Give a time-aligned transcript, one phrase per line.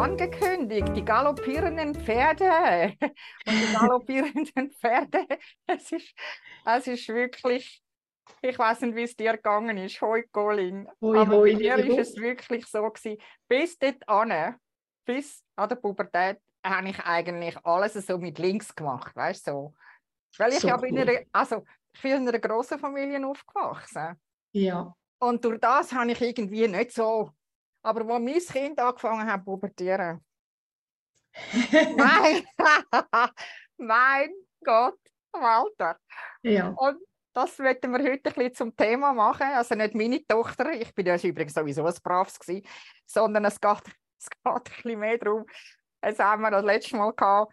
[0.00, 2.94] angekündigt, die galoppierenden Pferde.
[3.46, 5.26] Und die galoppierenden Pferde,
[5.66, 6.14] es ist,
[6.64, 7.82] es ist wirklich,
[8.40, 10.88] ich weiß nicht, wie es dir gegangen ist, hoi Colin.
[11.02, 14.02] Hoi, Aber hoi, bei mir ist es wirklich so gewesen, bis dort
[15.04, 19.52] bis an der Pubertät, habe ich eigentlich alles so mit links gemacht, weißt du?
[19.52, 19.74] So.
[20.38, 20.88] Weil ich so cool.
[20.88, 24.18] in einer, also ich bin in einer grossen Familie aufgewachsen.
[24.52, 24.94] Ja.
[25.18, 27.32] Und durch das habe ich irgendwie nicht so
[27.82, 30.24] aber wo mein Kind angefangen hat zu pubertieren,
[31.96, 32.44] mein,
[33.76, 34.30] mein
[34.64, 34.98] Gott,
[35.32, 35.98] Walter.
[36.42, 36.68] Ja.
[36.68, 36.98] Und
[37.32, 39.46] das wollten wir heute ein bisschen zum Thema machen.
[39.46, 42.66] Also nicht meine Tochter, ich bin ja übrigens sowieso ein Braves gewesen,
[43.06, 43.82] sondern es geht,
[44.18, 45.46] es geht ein bisschen mehr darum,
[46.00, 47.52] es haben wir das letzte Mal gehabt,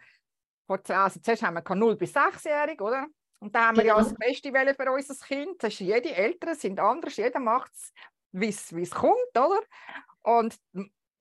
[0.68, 3.06] also zuerst haben wir 0 bis 6-jährig, oder?
[3.40, 5.62] Und da haben wir ja das Beste für unser Kind.
[5.62, 7.92] Das ist jede Eltern sind anders, jeder macht es,
[8.32, 9.60] wie es kommt, oder?
[10.28, 10.58] Und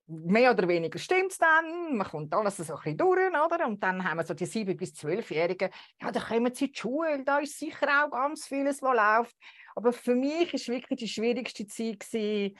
[0.07, 3.65] mehr oder weniger stimmt es dann, man kommt alles so ein bisschen durch, oder?
[3.65, 5.69] Und dann haben wir so die 7- bis 12-Jährigen,
[6.01, 9.37] ja, da kommen sie in die Schule, da ist sicher auch ganz vieles, was läuft.
[9.75, 12.57] Aber für mich ist wirklich die schwierigste Zeit gewesen,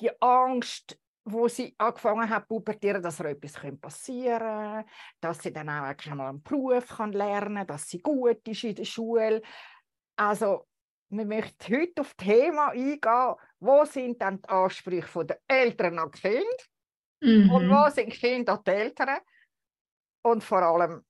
[0.00, 4.90] die Angst, wo sie angefangen zu pubertieren, dass ihr etwas passieren könnte,
[5.20, 8.74] dass sie dann auch schon mal einen Beruf lernen kann, dass sie gut ist in
[8.74, 9.42] der Schule.
[10.16, 10.66] Also
[11.10, 16.10] wir möchten heute auf das Thema eingehen, wo sind dann die Ansprüche der Eltern an
[16.10, 16.64] die Kinder
[17.20, 17.50] mhm.
[17.50, 19.18] und wo sind die Kinder an die Eltern.
[20.24, 21.04] Und vor allem,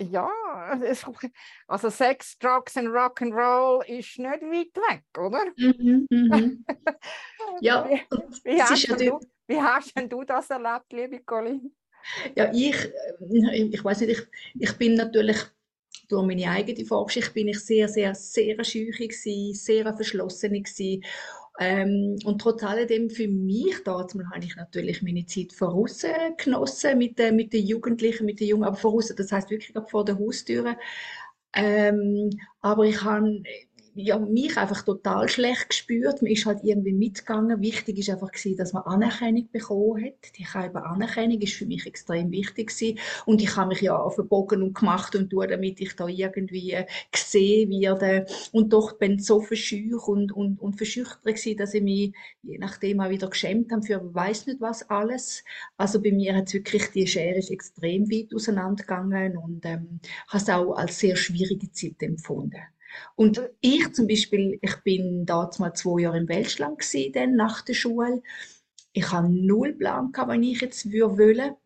[0.00, 0.28] ja,
[1.68, 5.44] also Sex, Drugs und Rock'n'Roll ist nicht weit weg, oder?
[5.56, 6.64] Mhm, mhm.
[7.60, 8.02] ja, wie,
[8.44, 11.74] wie, hast ja du, wie hast denn du das erlebt, liebe Colin?
[12.34, 14.26] Ja, ich, äh, ich weiß nicht, ich,
[14.60, 15.38] ich bin natürlich
[16.08, 21.04] durch meine eigene Vorgeschichte bin ich sehr, sehr, sehr schüchig gewesen, sehr verschlossen gewesen.
[21.60, 26.04] Ähm, und trotz alledem für mich damals habe ich natürlich meine Zeit voraus
[26.36, 30.04] genossen mit, äh, mit den Jugendlichen, mit den Jungen, aber voraus, das heißt wirklich vor
[30.04, 30.76] der Haustüre.
[31.52, 32.30] Ähm,
[32.60, 33.42] aber ich habe
[33.94, 36.20] ja, mich einfach total schlecht gespürt.
[36.20, 37.60] Man ist halt irgendwie mitgegangen.
[37.60, 40.36] Wichtig ist einfach gewesen, dass man Anerkennung bekommen hat.
[40.36, 42.98] Die Scheibe Anerkennung ist für mich extrem wichtig gewesen.
[43.24, 46.76] Und ich habe mich ja verbogen und gemacht und tue, damit ich da irgendwie
[47.12, 48.26] gesehen werde.
[48.52, 52.58] Und doch bin ich so verschüch und, und, und verschüchtert gewesen, dass ich mich je
[52.58, 55.44] nachdem auch wieder geschämt habe für weiß nicht was alles.
[55.76, 60.48] Also bei mir hat wirklich die Schere ist extrem weit auseinandergegangen und ähm, habe es
[60.48, 62.60] auch als sehr schwierige Zeit empfunden.
[63.16, 67.74] Und ich zum Beispiel, ich bin damals mal zwei Jahre im Welschland gewesen, nach der
[67.74, 68.22] Schule.
[68.92, 71.56] Ich habe null Plan gehabt, was ich jetzt wollte.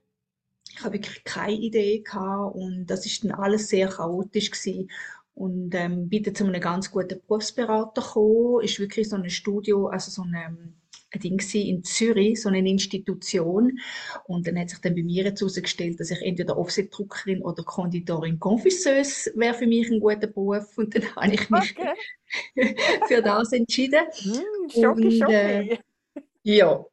[0.71, 4.91] Ich habe wirklich keine Idee gehabt und das ist dann alles sehr chaotisch gewesen.
[5.35, 9.87] Und ähm, bin dann zu einem ganz guten Berufsberater gekommen, ist wirklich so ein Studio,
[9.87, 10.78] also so ein ein
[11.15, 13.79] Ding in Zürich, so eine Institution.
[14.27, 18.39] Und dann hat sich dann bei mir jetzt herausgestellt, dass ich entweder Offsetdruckerin oder Konditorin
[18.39, 20.77] Confisseuse wäre für mich ein guter Beruf.
[20.77, 22.77] Und dann habe ich mich okay.
[23.09, 24.05] für das entschieden.
[24.25, 25.79] Mm, Schoki, und, äh,
[26.43, 26.85] ja,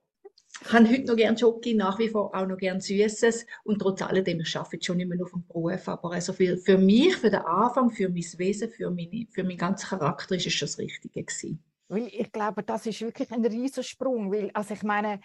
[0.61, 4.01] ich habe heute noch gerne Schoki, nach wie vor auch noch gerne Süßes und trotz
[4.01, 7.29] alledem, ich arbeite schon immer noch auf dem Beruf, aber also für, für mich, für
[7.29, 10.79] den Anfang, für mein Wesen, für, meine, für meinen ganzen Charakter ist es schon das
[10.79, 11.63] Richtige gewesen.
[11.87, 15.19] Weil ich glaube, das ist wirklich ein Riesensprung, weil, also ich meine,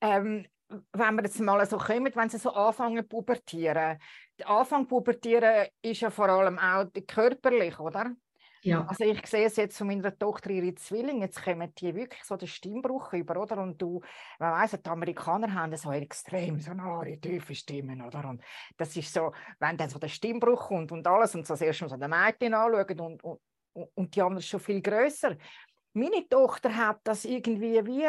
[0.00, 0.46] ähm,
[0.92, 3.98] wenn wir jetzt mal so kommen, wenn sie so anfangen zu pubertieren,
[4.38, 8.12] der Anfang pubertieren ist ja vor allem auch körperlich, oder?
[8.62, 8.84] Ja.
[8.84, 12.36] Also ich sehe es jetzt von meiner Tochter, ihre Zwillinge, jetzt kommen die wirklich so
[12.36, 13.58] den Stimmbruch über, oder?
[13.58, 14.00] Und du,
[14.40, 18.28] man weiss, die Amerikaner haben so extrem so eine tiefe Stimmen, oder?
[18.28, 18.42] Und
[18.76, 21.84] das ist so, wenn dann so der Stimmbruch kommt und alles und so das erste
[21.84, 23.40] Mal so den Mädchen anschauen und, und,
[23.94, 25.36] und die anderen schon viel größer
[25.96, 28.06] meine Tochter hat das irgendwie wie,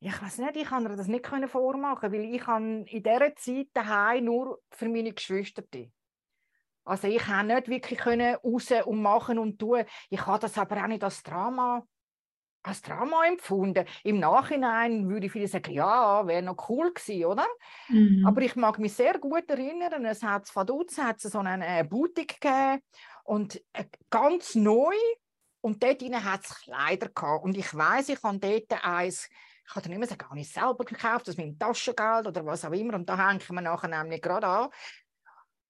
[0.00, 4.24] ich weiß nicht, ich kann ihr das nicht vormachen, weil ich in dieser Zeit daheim
[4.24, 5.62] nur für meine Geschwister
[6.84, 9.84] also ich konnte nicht wirklich raus und machen und tun.
[10.10, 11.86] Ich habe das aber auch nicht als Drama,
[12.64, 13.86] als Drama empfunden.
[14.02, 17.46] Im Nachhinein würde ich vielleicht sagen, ja, wäre noch cool gewesen, oder?
[17.88, 18.24] Mhm.
[18.26, 22.40] Aber ich mag mich sehr gut erinnern, es hat von Dutz hat so eine Boutique
[22.40, 22.82] gegeben
[23.24, 24.94] und äh, ganz neu
[25.62, 27.44] und dort hat es Kleider gehabt.
[27.44, 29.28] Und ich weiß, ich habe dort eins,
[29.64, 32.94] ich habe dann immer habe ich selber gekauft, mit dem Taschengeld oder was auch immer.
[32.94, 34.70] Und da hängen wir nachher nämlich gerade an.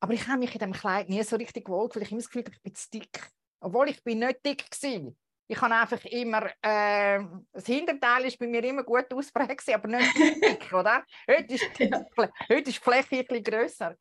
[0.01, 2.29] Aber ich habe mich in diesem Kleid nie so richtig wohl, weil ich immer das
[2.29, 3.31] Gefühl habe, ich bin zu dick.
[3.61, 5.13] Obwohl ich bin nicht dick war.
[5.47, 7.23] Ich habe einfach immer, äh,
[7.53, 11.05] das Hinterteil ist bei mir immer gut ausprägt, aber nicht dick, oder?
[11.29, 13.95] Heute ist, die, heute ist die Fläche ein bisschen grösser.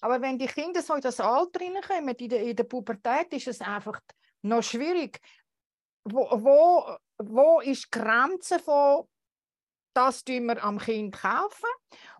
[0.00, 3.48] Aber wenn die Kinder so in das Alter hineinkommen, in der, in der Pubertät, ist
[3.48, 4.00] es einfach
[4.48, 5.20] noch schwierig.
[6.04, 9.06] Wo, wo, wo ist die Grenze von
[9.96, 11.70] das tun wir am Kind kaufen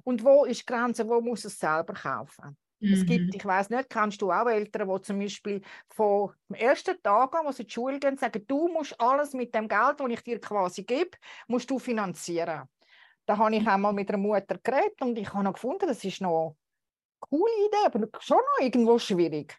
[0.03, 2.57] und wo ist die Grenze, wo muss es selber kaufen.
[2.81, 2.93] Mhm.
[2.93, 7.35] Es gibt, ich weiß nicht, kennst du auch Eltern, die zum Beispiel vom ersten Tag
[7.35, 10.09] an, wo sie in die Schule gehen, sagen, du musst alles mit dem Geld, das
[10.09, 11.11] ich dir quasi gebe,
[11.49, 12.63] musst du finanzieren.
[13.27, 16.21] Da habe ich einmal mit einer Mutter geredet und ich habe noch gefunden, das ist
[16.21, 16.57] noch eine
[17.21, 19.59] coole Idee, aber schon noch irgendwo schwierig.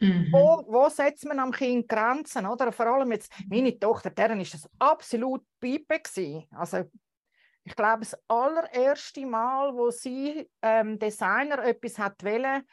[0.00, 0.28] Mhm.
[0.32, 2.46] Wo, wo setzt man am Kind Grenzen?
[2.46, 2.72] Oder?
[2.72, 6.00] Vor allem jetzt, meine Tochter, deren ist das absolut Pipe
[6.52, 6.84] Also
[7.64, 12.66] ich glaube, das allererste Mal, wo sie ähm, Designer etwas hat wollen,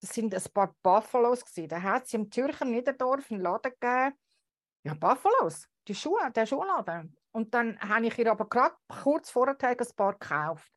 [0.00, 1.68] das sind ein paar Buffalos gewesen.
[1.68, 4.14] Da hat sie im Zürcher Niederdorf einen Laden gegeben.
[4.84, 7.16] Ja, Buffalos, die Schuhe, der Schuhladen.
[7.32, 10.75] Und dann habe ich ihr aber gerade kurz vorher ein paar gekauft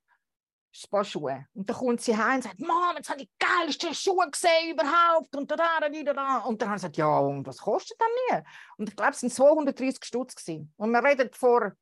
[0.72, 1.46] ein paar Schuhe.
[1.54, 4.74] Und dann kommt sie heim und sagt, Mom, jetzt habe ich die geilsten Schuhe gesehen
[4.74, 5.36] überhaupt.
[5.36, 6.40] Und da, da, wieder da.
[6.40, 8.44] Und dann haben sie gesagt, ja, und was kostet denn nie?
[8.78, 10.48] Und ich glaube, es waren 230 Stutz.
[10.48, 11.74] Und wir reden vor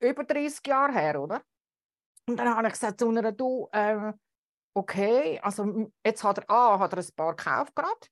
[0.00, 1.42] über 30 Jahren her, oder?
[2.26, 4.12] Und dann habe ich gesagt zu einer, du, äh,
[4.72, 8.08] okay, also jetzt hat er A, hat er ein paar gekauft gerade.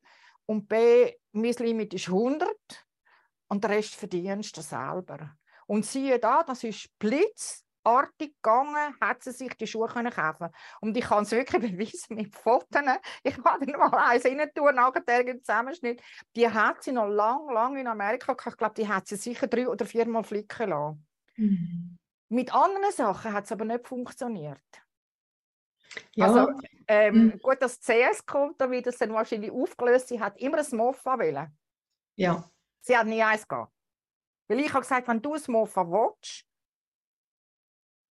[0.47, 2.49] Und B, mein Limit ist 100.
[3.49, 5.37] Und den Rest verdienst du selber.
[5.67, 10.49] Und siehe da, das ist Blitz artig gegangen, hat sie sich die Schuhe können kaufen
[10.81, 12.83] Und ich kann es wirklich beweisen mit Fotos.
[13.23, 16.03] Ich kann dann mal eins rein tun, nachher den Zusammenschnitt.
[16.37, 18.55] Die hat sie noch lang, lang in Amerika gehabt.
[18.55, 21.07] Ich glaube, die hat sie sicher drei oder viermal flicken lassen.
[21.37, 21.99] Mhm.
[22.29, 24.61] Mit anderen Sachen hat es aber nicht funktioniert.
[26.15, 26.27] Ja.
[26.27, 26.53] Also,
[26.89, 27.39] ähm, mhm.
[27.41, 30.09] gut, dass CS kommt, da wird es dann wahrscheinlich aufgelöst.
[30.09, 31.57] Sie hat immer ein Mofa wählen.
[32.17, 32.49] Ja.
[32.81, 33.73] Sie hat nie eins gehabt.
[34.49, 36.47] Weil ich habe gesagt, wenn du ein Mofa willst,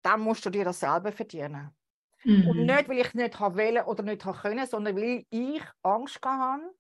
[0.02, 1.76] dann musst du dir das selber verdienen.
[2.24, 2.50] Mhm.
[2.50, 6.74] Und nicht, weil ich nicht wollen oder nicht können, sondern weil ich Angst hatte,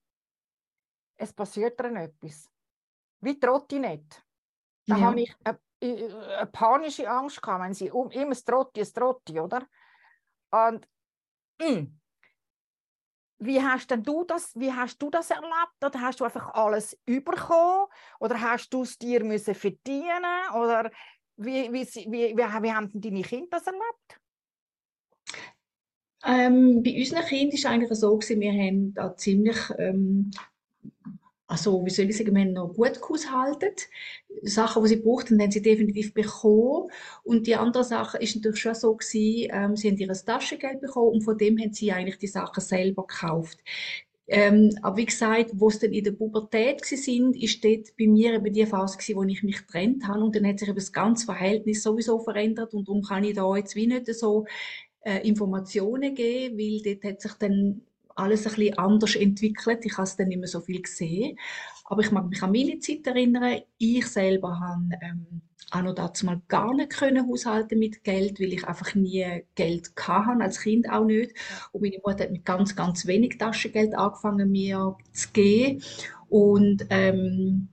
[1.18, 2.50] es passiert dann etwas.
[3.22, 4.26] Wie Trotti nicht.
[4.86, 5.06] Da ja.
[5.06, 9.40] habe ich eine, eine, panische Angst gehabt, wenn sie um immer das Trotti, das Trotti,
[9.40, 9.68] oder?
[10.52, 10.88] Und
[11.60, 12.00] mh, mm,
[13.42, 15.84] wie hast denn du das, wie hast du das erlebt?
[15.84, 17.88] Oder hast du einfach alles überkommen?
[18.20, 20.50] Oder hast du es dir müssen verdienen?
[20.54, 20.92] Oder
[21.40, 24.20] wie, wie, wie, wie, wie haben deine Kinder das erlebt?
[26.26, 30.32] Ähm, bei unseren Kindern war es eigentlich so, gewesen, wir haben da ziemlich, ähm,
[31.48, 33.88] also wie soll ich sagen, wir haben noch gut gehaushaltet.
[34.44, 36.92] Sachen, die sie brauchten, haben sie definitiv bekommen.
[37.24, 41.14] Und die andere Sache ist natürlich schon so gewesen, ähm, sie haben ihr Taschengeld bekommen
[41.14, 43.60] und von dem haben sie eigentlich die Sachen selber gekauft.
[44.30, 48.36] Ähm, aber wie gesagt, wo es dann in der Pubertät sind, ist dort bei mir
[48.36, 50.94] eben die Phase gewesen, wo ich mich getrennt habe und dann hat sich eben das
[50.94, 54.46] ganze Verhältnis sowieso verändert und darum kann ich da jetzt wie nicht so
[55.02, 57.82] äh, Informationen geben, weil dort hat sich dann
[58.16, 59.86] alles ein bisschen anders entwickelt.
[59.86, 61.38] Ich habe es dann nicht mehr so viel gesehen.
[61.86, 63.62] Aber ich mag mich an meine Zeit erinnern.
[63.78, 68.54] Ich selber habe ähm, auch noch dazu mal gar nicht können haushalten mit Geld, weil
[68.54, 71.34] ich einfach nie Geld hatte, als Kind auch nicht.
[71.72, 75.84] Und meine Mutter hat mit ganz, ganz wenig Taschengeld angefangen, mir zu geben.
[76.28, 77.70] Und ähm,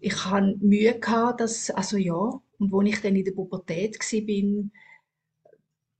[0.00, 4.70] ich hatte Mühe gehabt, dass, also ja, und als ich dann in der Pubertät war,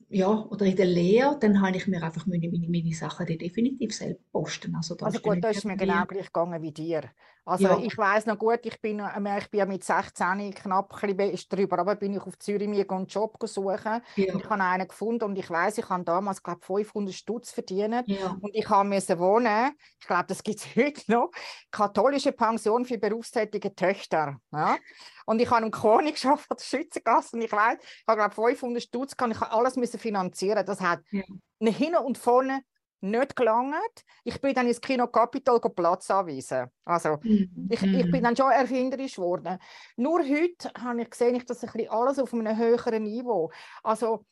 [0.09, 3.93] ja, oder in der Lehre, dann habe ich mir einfach meine, meine, meine Sachen definitiv
[3.95, 4.75] selber posten.
[4.77, 7.11] Also, also gut, das ist mir genau gleich gegangen wie dir.
[7.47, 7.79] Also ja.
[7.79, 11.95] ich weiß noch gut, ich bin, äh, ich bin mit 16 knapp bisschen drüber, aber
[11.95, 14.03] bin ich auf Zürich mir einen Job suchen.
[14.17, 14.35] Ja.
[14.35, 18.09] Und ich habe einen gefunden und ich weiß, ich habe damals glaube 500 Stutz verdient
[18.09, 18.37] ja.
[18.41, 19.71] und ich habe müssen wohnen.
[20.01, 21.31] Ich glaube, das gibt es heute noch.
[21.71, 24.39] Katholische Pension für berufstätige Töchter.
[24.51, 24.77] Ja?
[25.25, 27.37] Und ich habe im Krone geschafft, an der Schützengasse.
[27.37, 30.67] Und ich weiß, ich habe glaube 500 Stutz, kann ich alles müssen finanzieren.
[30.67, 31.23] Das hat ja.
[31.61, 32.63] hin und vorne
[33.01, 34.05] nicht gelangt.
[34.25, 36.71] Ich bin dann ins Kino Capital Platz anweisen.
[36.85, 37.69] Also mhm.
[37.71, 39.59] ich, ich bin dann schon erfinderisch geworden.
[39.97, 43.51] Nur heute habe ich gesehen, ich das ein bisschen alles auf einem höheren Niveau.
[43.83, 44.25] Also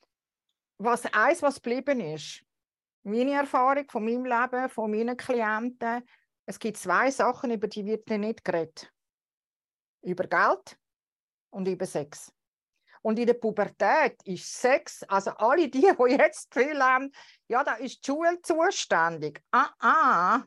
[0.79, 2.43] was eins, was geblieben ist,
[3.05, 6.03] meine Erfahrung von meinem Leben, von meinen Klienten,
[6.47, 8.91] es gibt zwei Sachen, über die wird nicht geredet.
[10.03, 10.79] Über Geld
[11.51, 12.34] und über Sex.
[13.05, 17.13] Und in der Pubertät ist Sex, also alle die, die jetzt viel haben,
[17.49, 19.43] ja, da ist die Schule zuständig.
[19.51, 20.43] Ah, ah.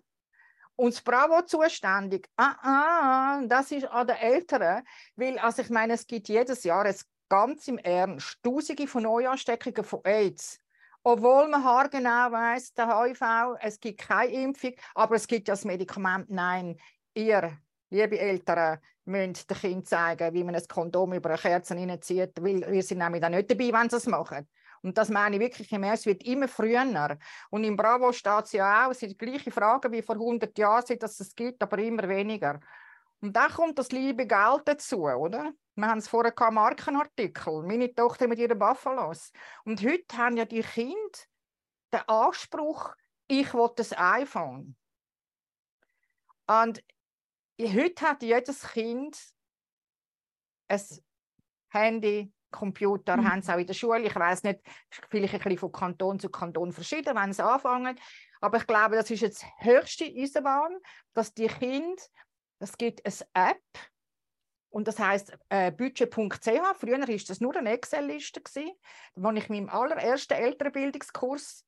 [0.76, 2.28] Und das Bravo zuständig.
[2.36, 3.42] Ah, ah.
[3.46, 4.84] Das ist an den Eltern.
[5.16, 9.84] Weil, also ich meine, es gibt jedes Jahr, es ganz im Ernst, Tausende von Neuansteckungen
[9.84, 10.60] von AIDS.
[11.04, 15.64] Obwohl man haargenau weiß, der HIV, es gibt keine Impfung, aber es gibt ja das
[15.64, 16.32] Medikament.
[16.32, 16.80] Nein,
[17.14, 17.56] ihr,
[17.92, 22.62] liebe Eltern, müsst den Kind zeigen, wie man ein Kondom über eine Kerze reinzieht, weil
[22.72, 24.48] wir sind nämlich dann nicht dabei, wenn sie es machen.
[24.82, 27.18] Und das meine ich wirklich im es wird immer früher.
[27.50, 30.58] Und im Bravo steht es ja auch, es sind die gleichen Fragen wie vor 100
[30.58, 32.60] Jahren, dass es gibt, aber immer weniger.
[33.20, 35.52] Und da kommt das liebe Geld dazu, oder?
[35.76, 37.64] Wir haben es vorher gehabt, Markenartikel.
[37.64, 39.32] Meine Tochter mit ihren Buffalos.
[39.64, 40.96] Und heute haben ja die Kinder
[41.94, 42.94] den Anspruch,
[43.28, 44.76] ich will das iPhone.
[46.48, 46.84] Und
[47.60, 49.18] heute hat jedes Kind
[50.68, 50.82] ein
[51.70, 53.30] Handy, Computer, mhm.
[53.30, 54.02] haben sie auch in der Schule.
[54.02, 54.62] Ich weiß nicht,
[55.10, 58.00] vielleicht ein bisschen von Kanton zu Kanton verschieden, wenn sie anfangen.
[58.40, 60.78] Aber ich glaube, das ist jetzt höchste Eisenbahn,
[61.14, 62.02] dass die Kinder,
[62.60, 63.64] es gibt eine App,
[64.70, 66.50] und das heißt äh, budget.ch.
[66.78, 68.42] Früher war das nur eine Excel-Liste,
[69.16, 71.66] wo ich meinem allerersten Elternbildungskurs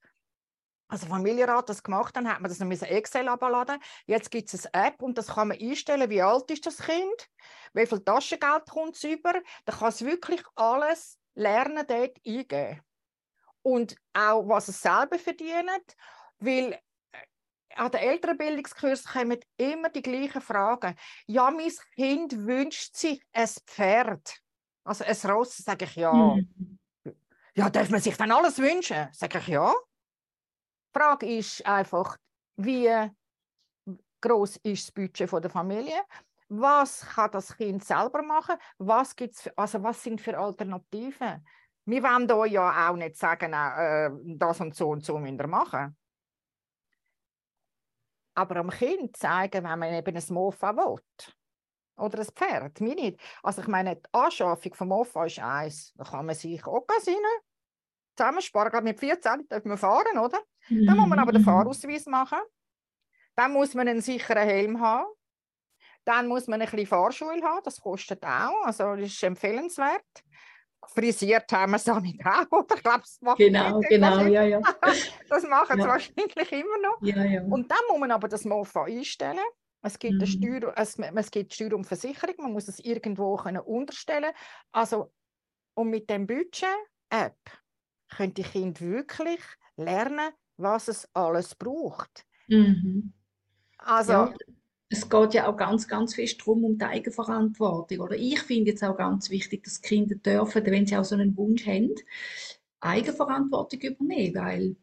[0.89, 3.79] also Familienrat das gemacht haben, hat man das noch mit Excel abladen.
[4.07, 7.29] Jetzt gibt es eine App und das kann man einstellen, wie alt ist das Kind,
[7.73, 9.33] wie viel Taschengeld kommt es über.
[9.65, 12.81] Da kann es wirklich alles lernen dort eingeben.
[13.61, 15.95] Und auch, was es selber verdient,
[16.39, 20.95] weil äh, an den Elternbildungskursen kommen immer die gleichen Fragen.
[21.27, 24.41] Ja, mein Kind wünscht sich ein Pferd.
[24.83, 26.13] Also ein Ross, sage ich ja.
[26.13, 26.79] Mhm.
[27.53, 29.09] Ja, darf man sich dann alles wünschen?
[29.11, 29.75] Sage ich ja.
[30.93, 32.17] Die Frage ist einfach,
[32.55, 32.89] wie
[34.21, 36.01] groß ist das Budget der Familie?
[36.49, 38.55] Was kann das Kind selber machen?
[38.79, 41.45] Was, gibt's für, also was sind für Alternativen?
[41.85, 45.47] Wir wollen hier ja auch nicht sagen, äh, das und so und so müssen wir
[45.47, 45.95] machen.
[48.33, 50.99] Aber am Kind zeigen, wenn man eben ein Mofa will.
[51.97, 53.19] Oder ein Pferd, mir nicht.
[53.43, 55.93] Also ich meine, die Anschaffung vom Mofa ist eins.
[55.95, 56.85] Da kann man sich auch
[58.15, 58.71] zusammensparen.
[58.71, 60.39] Gerade mit 14 dürfen wir fahren, oder?
[60.69, 60.85] Mhm.
[60.85, 61.45] Dann muss man aber den mhm.
[61.45, 62.39] Fahrausweis machen.
[63.35, 65.07] Dann muss man einen sicheren Helm haben.
[66.05, 70.03] Dann muss man ein bisschen Fahrschule haben, das kostet auch, also das ist empfehlenswert.
[70.87, 72.75] Frisiert haben wir es auch nicht auch, oder?
[72.75, 74.59] Ich glaube, das macht Genau, genau, ja, ja.
[75.29, 75.87] das machen sie ja.
[75.87, 76.97] wahrscheinlich immer noch.
[77.01, 77.43] Ja, ja.
[77.43, 79.43] Und dann muss man aber das MOFA einstellen.
[79.81, 80.25] Es gibt, mhm.
[80.25, 84.31] Steuer, es, es gibt Steuer und Versicherung, man muss es irgendwo können unterstellen
[84.71, 85.13] Also,
[85.75, 87.37] und mit dem Budget-App
[88.09, 89.41] können die Kinder wirklich
[89.77, 92.25] lernen, was es alles braucht.
[92.47, 93.13] Mhm.
[93.77, 94.33] Also, ja,
[94.89, 97.99] es geht ja auch ganz, ganz fest darum, um die Eigenverantwortung.
[97.99, 101.37] Oder ich finde jetzt auch ganz wichtig, dass Kinder dürfen, wenn sie auch so einen
[101.37, 101.93] Wunsch haben,
[102.81, 104.75] Eigenverantwortung übernehmen, weil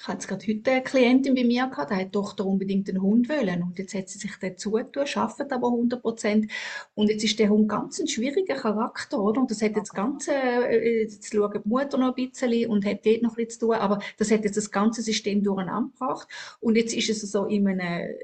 [0.00, 3.02] ich hatte gerade heute eine Klientin bei mir gehabt, die hat die Tochter unbedingt einen
[3.02, 3.62] Hund wollen.
[3.62, 6.50] Und jetzt hat sie sich dazu getan, arbeitet aber 100 Prozent.
[6.94, 9.40] Und jetzt ist der Hund ganz ein schwieriger Charakter, oder?
[9.40, 13.04] Und das hat jetzt ganze, äh, jetzt schaut die Mutter noch ein bisschen und hat
[13.04, 16.28] dort noch ein bisschen zu tun, aber das hat jetzt das ganze System durcheinander gebracht.
[16.60, 18.14] Und jetzt ist es so in einem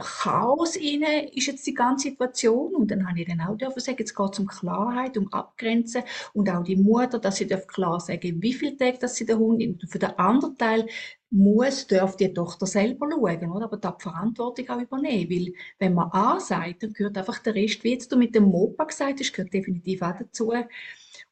[0.00, 2.74] Chaos inne ist jetzt die ganze Situation.
[2.74, 6.02] Und dann habe ich dann auch dürfen sagen, jetzt geht es um Klarheit, um Abgrenzen.
[6.32, 9.62] Und auch die Mutter, dass sie klar sagen, wie viel Tage dass sie den Hund
[9.62, 10.86] und für den anderen Teil
[11.30, 13.64] muss, darf die Tochter selber schauen, oder?
[13.64, 17.56] aber da die Verantwortung auch übernehmen, weil wenn man A sagt, dann gehört einfach der
[17.56, 20.52] Rest, wie jetzt du mit dem Mopa gesagt hast, gehört definitiv auch dazu.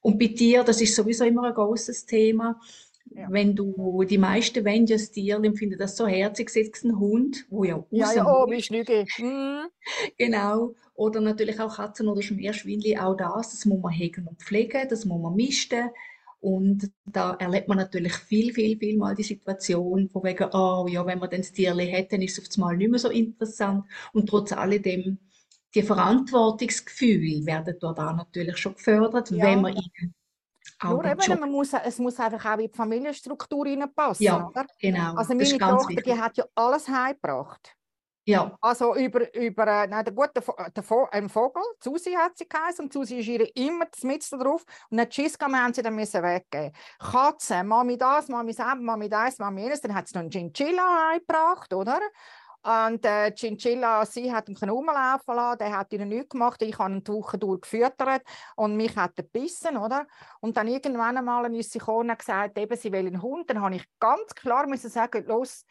[0.01, 2.61] Und bei dir, das ist sowieso immer ein großes Thema,
[3.11, 3.27] ja.
[3.31, 7.85] Wenn du, die meisten ja Tierchen, finden das so herzig, setzt ein Hund, wo ja
[7.91, 9.05] Ja, ja, oh, wie Schnüge.
[9.19, 9.67] Mhm.
[10.19, 10.75] Genau.
[10.95, 15.05] Oder natürlich auch Katzen oder Meerschweinchen, auch das, das muss man hegen und pflegen, das
[15.05, 15.91] muss man misten.
[16.41, 21.07] Und da erlebt man natürlich viel, viel, viel mal die Situation, von wegen, oh ja,
[21.07, 23.85] wenn man dann das Tierchen hat, dann ist es auf einmal nicht mehr so interessant.
[24.13, 25.19] Und trotz alledem,
[25.75, 29.45] die Verantwortungsgefühle werden dort auch natürlich schon gefördert, ja.
[29.45, 30.15] wenn man ihnen
[30.85, 34.25] nur eben, man muss, es muss einfach auch in die Familienstruktur reinpassen.
[34.25, 34.67] Ja, oder?
[34.79, 35.15] genau.
[35.15, 36.05] Also meine Tochter, wichtig.
[36.05, 37.75] die hat ja alles heimgebracht.
[38.25, 38.57] Ja.
[38.61, 42.93] Also über, über äh, nein, der gute der, ein Vogel, Susi hat sie geheißen, und
[42.93, 46.73] Susi ist ihr immer mit drauf und dann Tschüss haben sie dann müssen weggeben.
[47.01, 51.11] Katze, Mami das, Mami das, Mami das, Mami jenes, dann hat sie noch einen Chinchilla
[51.11, 52.01] heimgebracht, oder?
[52.63, 56.95] Und äh, Chinchilla, sie hat ihn rumlaufen lassen, der hat ihnen nichts gemacht, ich habe
[56.95, 58.23] ihn die Woche durchgefüttert
[58.55, 60.07] und mich hat er gebissen, oder?
[60.41, 63.51] Und dann irgendwann einmal ist sie gekommen und gesagt, eben, sie will einen Hund.
[63.51, 65.65] Dann habe ich ganz klar müssen sagen, los,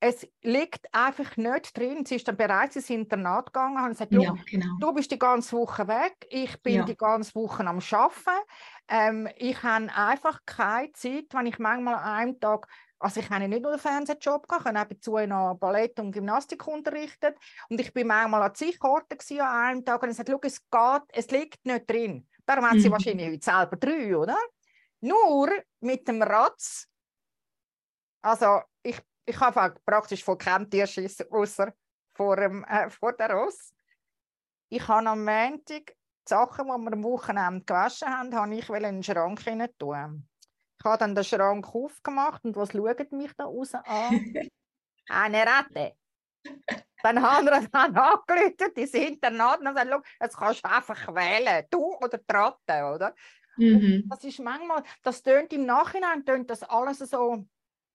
[0.00, 2.04] es liegt einfach nicht drin.
[2.04, 4.76] Sie ist dann bereits ins Internat gegangen und gesagt, ja, genau.
[4.78, 6.84] du bist die ganze Woche weg, ich bin ja.
[6.84, 8.44] die ganze Woche am Arbeiten.
[8.88, 12.66] Ähm, ich habe einfach keine Zeit, wenn ich manchmal an einem Tag
[13.04, 16.66] also ich habe nicht nur einen Fernsehjob gehabt, ich habe nebenzu noch Ballett und Gymnastik
[16.66, 17.36] unterrichtet
[17.68, 21.02] und ich bin manchmal an zig Orten an einem Tag und ich sagte, es geht,
[21.12, 22.26] es liegt nicht drin.
[22.46, 22.92] Darum hat sie mhm.
[22.92, 24.38] wahrscheinlich heute selber drei, oder?
[25.02, 26.88] Nur mit dem Ratz,
[28.22, 31.74] also ich, ich habe praktisch von keinem Tierschiss außer
[32.14, 33.74] vor, dem, äh, vor der Ross.
[34.70, 35.94] Ich habe am Montag die
[36.26, 39.44] Sachen, die wir am Wochenende gewaschen haben, habe ich in den Schrank
[39.78, 40.26] tun.
[40.84, 43.82] Ich habe dann den Schrank aufgemacht und was schaut mich da raus an?
[45.08, 45.94] Eine Ratte.
[47.02, 51.64] Dann haben wir dann angerufen, die sind dann und gesagt, jetzt kannst du einfach wählen,
[51.70, 53.14] du oder die Ratte, oder?
[53.56, 54.04] Mhm.
[54.10, 57.46] Das ist manchmal, das tönt im Nachhinein, tönt das alles so,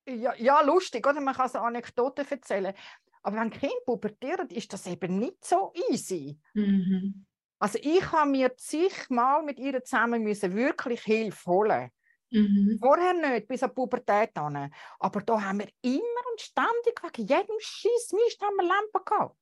[0.08, 1.22] ja, ja, lustig, oder?
[1.22, 2.74] Man kann so Anekdoten erzählen.
[3.22, 6.40] Aber wenn Kind pubertieren, ist das eben nicht so easy.
[6.56, 7.28] Mhm.
[7.60, 11.92] Also ich habe mir zigmal mit ihr zusammen müssen wirklich Hilfe holen.
[12.32, 12.78] Mhm.
[12.80, 14.72] Vorher nicht, bis an die Pubertät an.
[15.00, 19.36] Aber da haben wir immer und ständig wegen jedem Schiss Mist haben wir Lampen gehabt.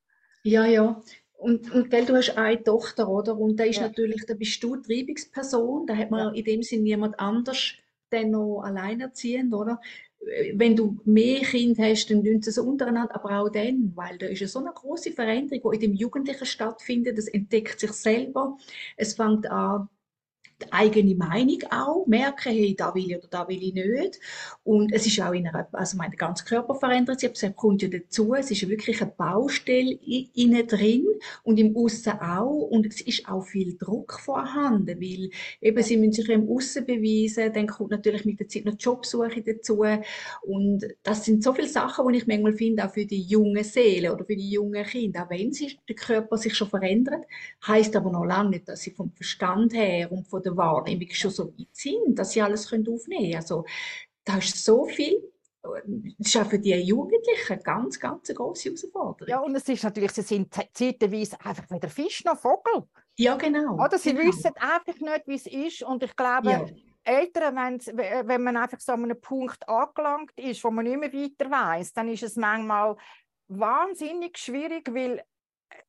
[0.44, 1.02] Ja, ja.
[1.34, 3.36] Und, und gell, du hast eine Tochter, oder?
[3.36, 3.82] Und da ist ja.
[3.82, 6.30] natürlich, da bist du Treibungsperson, da hat man ja.
[6.32, 7.74] in dem Sinne niemand anders
[8.10, 9.80] dann noch alleinerziehend, oder?
[10.54, 14.26] wenn du mehr Kinder hast, dann tun sie es untereinander, aber auch dann, weil da
[14.26, 17.16] ist ja so eine große Veränderung, die in dem Jugendlichen stattfindet.
[17.16, 18.56] Das entdeckt sich selber.
[18.96, 19.88] Es fängt an,
[20.60, 24.20] die eigene Meinung auch merken, hey, da will ich oder da will ich nicht.
[24.64, 27.88] Und es ist auch in einer, also meine ganze Körper verändert sich, es kommt ja
[27.88, 29.98] dazu, es ist wirklich eine Baustelle
[30.34, 31.06] innen drin
[31.44, 32.68] und im Aussen auch.
[32.70, 37.52] Und es ist auch viel Druck vorhanden, weil eben sie müssen sich im Aussen beweisen,
[37.52, 39.84] dann kommt natürlich mit der Zeit noch Jobsuche dazu.
[40.42, 44.12] Und das sind so viele Sachen, die ich manchmal finde, auch für die jungen Seelen
[44.12, 47.24] oder für die jungen Kinder, auch wenn sie, der Körper sich schon verändert,
[47.66, 51.30] heißt aber noch lange nicht, dass sie vom Verstand her und von der Wahrnehmung schon
[51.30, 53.34] so weit sind, dass sie alles aufnehmen können.
[53.34, 53.64] Also
[54.24, 55.22] da ist so viel
[55.62, 55.82] das
[56.18, 59.28] ist auch für die Jugendlichen eine ganz, ganz große Herausforderung.
[59.28, 62.84] Ja, und es ist natürlich, sie sind zeitweise einfach weder Fisch noch Vogel.
[63.16, 63.74] Ja, genau.
[63.74, 64.28] Oder sie genau.
[64.28, 65.82] wissen einfach nicht, wie es ist.
[65.82, 66.66] Und ich glaube, ja.
[67.02, 71.50] Eltern, wenn man einfach so an einem Punkt angelangt ist, wo man nicht mehr weiter
[71.50, 72.96] weiß, dann ist es manchmal
[73.48, 75.22] wahnsinnig schwierig, weil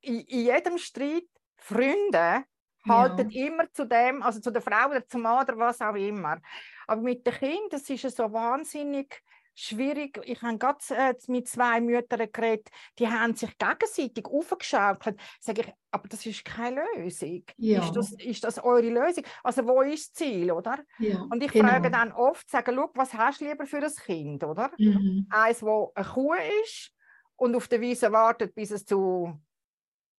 [0.02, 2.46] in, in jedem Streit Freunde
[2.88, 3.48] halten ja.
[3.48, 6.40] immer zu dem, also zu der Frau oder zum Mann oder was auch immer.
[6.88, 9.22] Aber mit den Kindern, das ist so wahnsinnig
[9.60, 10.20] schwierig.
[10.24, 15.20] Ich habe gerade äh, mit zwei Müttern geredet, die haben sich gegenseitig aufgeschaukelt.
[15.40, 17.44] Sage ich, aber das ist keine Lösung.
[17.58, 17.84] Ja.
[17.84, 19.26] Ist, das, ist das eure Lösung?
[19.44, 20.80] Also wo ist das Ziel, oder?
[21.00, 21.70] Ja, und ich genau.
[21.70, 24.72] frage dann oft, sage, was hast du lieber für ein Kind, oder?
[24.78, 25.28] Mhm.
[25.30, 26.92] Eins, wo eine Kuh ist
[27.36, 29.40] und auf der Wiese wartet, bis es zu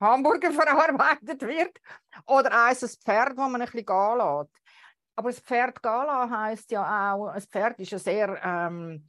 [0.01, 1.79] Hamburger verarbeitet wird.
[2.27, 4.51] Oder eins, ein Pferd, das man ein bisschen gehen lässt.
[5.17, 9.07] Aber das Pferd gehen heisst ja auch, ein Pferd ist ja sehr ähm,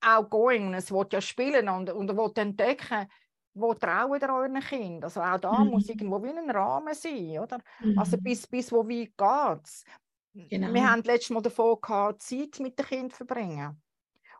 [0.00, 3.06] outgoing, es will ja spielen und, und will entdecken,
[3.54, 5.04] wo trauen ihr euren Kindern?
[5.04, 5.70] Also auch da mhm.
[5.70, 7.58] muss irgendwo wie ein Rahmen sein, oder?
[7.80, 7.98] Mhm.
[7.98, 9.84] Also bis, bis wo wie geht es?
[10.32, 10.72] Genau.
[10.72, 13.82] Wir haben letztes Mal davon gehabt, Zeit mit den Kindern verbringen.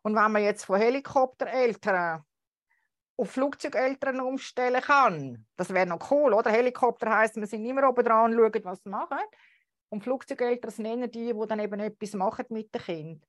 [0.03, 2.25] Und wenn man jetzt von Helikoptereltern
[3.21, 5.47] auf Flugzeugeltern umstellen kann.
[5.57, 6.51] Das wäre noch cool, oder?
[6.51, 9.19] Helikopter heißt, wir sind immer oben dran und schauen, was sie machen.
[9.91, 13.27] Und Flugzeugeltern sind die, die dann eben etwas machen mit dem Kind.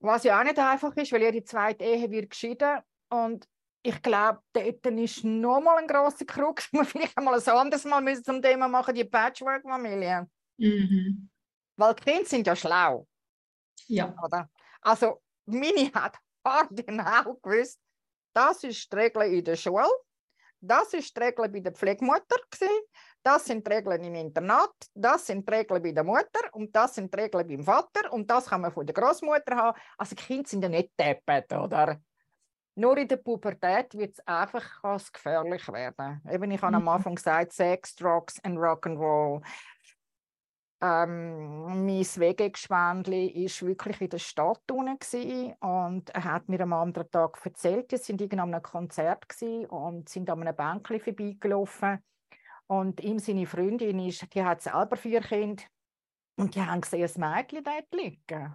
[0.00, 2.80] Was ja auch nicht einfach ist, weil jede zweite Ehe wird geschieden.
[3.10, 3.46] Und
[3.82, 6.68] ich glaube, dort ist nochmal ein grosser Krux.
[6.72, 10.26] Wir vielleicht einmal ein anderes Mal müssen zum Thema machen, die Patchwork-Familie.
[10.56, 11.28] Mhm.
[11.76, 13.06] Weil die Kinder sind ja schlau.
[13.88, 14.14] Ja.
[14.22, 14.48] Oder?
[14.80, 17.78] Also, meine hat hart genau gewusst,
[18.34, 19.88] das ist die Regel in der Schule.
[20.60, 22.36] Das ist die Regel bei der Pflegemutter.
[23.22, 24.74] Das sind die Regeln im Internat.
[24.94, 26.52] Das sind die Regeln bei der Mutter.
[26.52, 28.12] Und das sind die Regeln beim Vater.
[28.12, 29.78] Und das kann man von der Großmutter haben.
[29.98, 32.00] Also, die Kinder sind ja nicht deppert, oder?
[32.76, 34.64] Nur in der Pubertät wird es einfach
[35.12, 36.20] gefährlich werden.
[36.28, 36.82] Eben, ich habe mhm.
[36.82, 39.42] am Anfang gesagt, Sex, Drugs und Rock'n'Roll.
[40.80, 47.10] Ähm, mein Wegegeschwändli war wirklich in der Stadt unten und er hat mir am anderen
[47.10, 49.24] Tag erzählt, wir sind an einem Konzert
[49.68, 52.02] und sind an einem Bänkchen vorbeigelaufen.
[52.66, 55.62] Und ihm, seine Freundin, ist, die hat selber vier Kinder
[56.36, 58.54] und die haben gesehen, ein Mädchen dort liegen.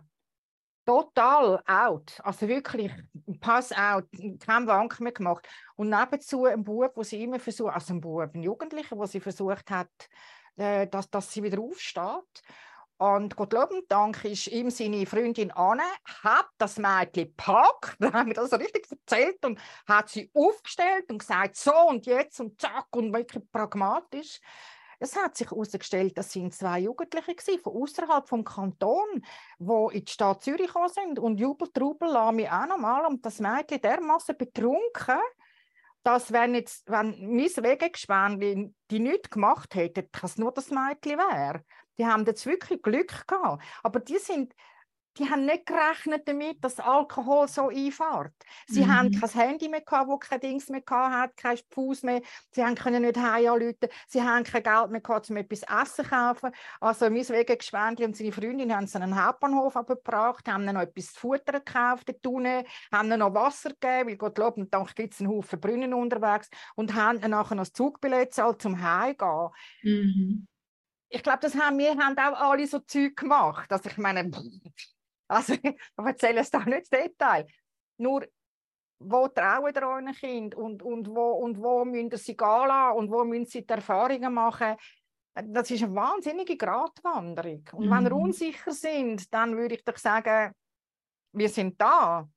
[0.85, 2.91] Total out, also wirklich
[3.39, 4.05] pass out,
[4.39, 5.47] kein Wank mehr gemacht.
[5.75, 9.19] Und nebenzu ein Bub, wo sie immer versucht, also ein Bub, ein Jugendlicher, wo sie
[9.19, 10.09] versucht hat,
[10.59, 12.43] äh, dass, dass sie wieder aufsteht.
[12.97, 15.83] Und Gott lob und Dank ist ihm seine Freundin Anne,
[16.21, 21.19] hat das Mädchen gepackt, da haben wir das richtig erzählt und hat sie aufgestellt und
[21.19, 24.41] gesagt, so und jetzt und zack und wirklich pragmatisch.
[25.01, 29.23] Es hat sich herausgestellt, das sind zwei Jugendliche gewesen, von außerhalb vom Kanton,
[29.57, 33.39] die in die Stadt Zürich gekommen sind und Jubeltrubel lassen mich auch nochmal und das
[33.39, 35.19] Mädchen dermaßen betrunken,
[36.03, 41.63] dass wenn jetzt, wenn mein Wegegeschwändchen die nichts gemacht hätte, dass nur das Mädchen wäre.
[41.97, 43.63] Die haben jetzt wirklich Glück gehabt.
[43.83, 44.53] Aber die sind,
[45.19, 48.33] die haben nicht gerechnet damit, dass Alkohol so einfährt.
[48.67, 48.95] Sie mhm.
[48.95, 52.21] haben kein Handy mehr gehabt, wo kein Dings mehr hat, kein Fuß mehr.
[52.51, 53.75] Sie haben können nicht heim.
[54.07, 56.51] Sie haben kein Geld mehr gehabt, um etwas Essen zu kaufen.
[56.79, 61.13] Also mein Wegegeschwendli und seine Freundin haben sie einen Hauptbahnhof abgebracht, haben ihnen noch etwas
[61.13, 65.13] zu Futter gekauft, Tunne, haben ihnen noch Wasser gegeben, weil Gott lobt und Dank gibt
[65.13, 69.49] es einen Haufen Brunnen unterwegs und haben ihnen nachher noch das Zugbillett zahlt, zum Heimgehen.
[69.83, 70.47] Mhm.
[71.11, 73.71] Ich glaube, das haben wir haben auch alle so Zeug gemacht.
[73.71, 74.29] Also ich meine,
[75.29, 77.45] also ich erzähle es da nicht das Detail.
[77.97, 78.25] Nur,
[78.99, 83.11] wo trauen ihr euren Kind und, und, wo, und wo müssen sie gehen lassen und
[83.11, 84.75] wo müssen sie die Erfahrungen machen?
[85.33, 87.63] Das ist eine wahnsinnige Gratwanderung.
[87.73, 87.91] Und mhm.
[87.91, 90.53] wenn ihr unsicher sind, dann würde ich doch sagen,
[91.31, 92.27] wir sind da.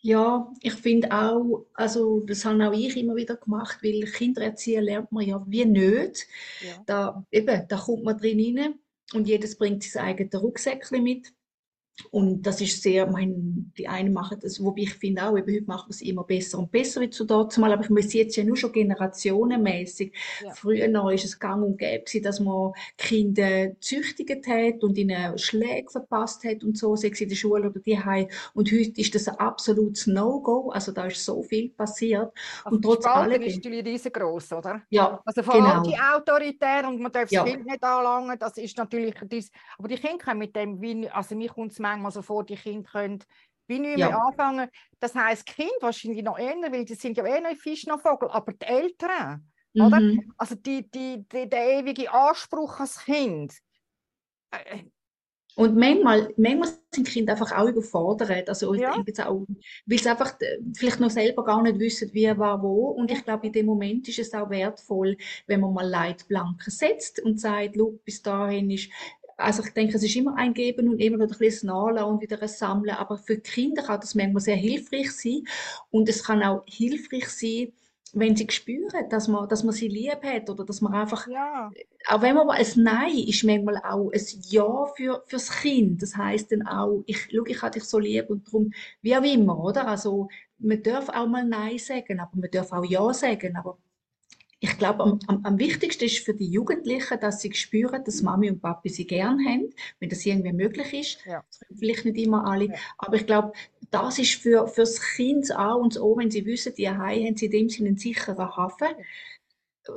[0.00, 5.12] Ja, ich finde auch, also das habe auch ich immer wieder gemacht, weil Kindererziehen lernt
[5.12, 6.26] man ja wie nicht.
[6.60, 6.82] Ja.
[6.84, 8.78] Da, eben, da kommt man drin rein
[9.14, 11.32] und jedes bringt sein eigenes Rucksäckchen mit.
[12.10, 15.66] Und das ist sehr, mein, die einen machen das, wobei ich finde auch, eben heute
[15.66, 18.36] machen wir es immer besser und besser wie zu dort mal, aber ich sehe jetzt
[18.36, 20.14] ja nur schon generationenmäßig.
[20.42, 20.52] Ja.
[20.52, 25.90] Früher noch ist es gang und gäbe dass man Kinder züchtigt hat und ihnen Schläge
[25.90, 27.98] verpasst hat und so, sei es in der Schule oder die
[28.54, 32.32] Und heute ist das ein absolutes No-Go, also da ist so viel passiert.
[32.64, 33.42] Also und trotz allem.
[33.42, 34.82] ist natürlich riesengroß, oder?
[34.90, 35.66] Ja, Also vor genau.
[35.66, 37.42] allem die autoritär und man darf ja.
[37.42, 41.08] das Kind nicht anlangen, das ist natürlich, das, aber die Kinder können mit dem, wie,
[41.10, 43.24] also mir kommt es manchmal so vor, die Kinder können
[43.68, 44.18] wie nicht mehr ja.
[44.18, 44.68] anfangen.
[44.98, 48.30] Das heisst, Kind wahrscheinlich noch eher, weil die sind ja eh noch Fisch noch Vogel,
[48.30, 49.82] aber die Eltern, mhm.
[49.82, 50.00] oder?
[50.38, 53.54] Also die, die, die, der ewige Anspruch als Kind.
[54.50, 54.84] Äh,
[55.58, 58.48] und manchmal, manchmal sind Kinder einfach auch überfordert.
[58.48, 58.92] Also ja.
[58.92, 59.44] auch,
[59.86, 62.90] weil sie einfach äh, vielleicht noch selber gar nicht wissen, wie, war, wo.
[62.90, 65.16] Und ich glaube, in dem Moment ist es auch wertvoll,
[65.48, 68.88] wenn man mal Leitplanken setzt und sagt, bis dahin ist
[69.38, 72.20] also ich denke, es ist immer ein Geben und immer wieder ein bisschen Nachlassen und
[72.20, 75.44] wieder ein Sammeln, aber für Kinder kann das manchmal sehr hilfreich sein
[75.90, 77.72] und es kann auch hilfreich sein,
[78.14, 81.70] wenn sie spüren, dass man, dass man sie lieb hat oder dass man einfach, ja.
[82.08, 86.02] auch wenn man mal ein Nein ist, manchmal auch ein Ja für, fürs Kind.
[86.02, 88.72] Das heißt dann auch, ich, schau, ich habe dich so lieb und darum,
[89.02, 89.86] wie auch immer, oder?
[89.86, 93.78] Also, man darf auch mal Nein sagen, aber man darf auch Ja sagen, aber
[94.60, 98.50] ich glaube, am, am, am, wichtigsten ist für die Jugendlichen, dass sie spüren, dass Mami
[98.50, 101.18] und Papi sie gern haben, wenn das irgendwie möglich ist.
[101.26, 101.44] Ja.
[101.78, 102.74] Vielleicht nicht immer alle, ja.
[102.98, 103.52] aber ich glaube,
[103.90, 107.36] das ist für, für das Kind A und O, wenn sie wissen, die Hai haben
[107.36, 108.88] sie in dem Sinne einen sicheren Hafen.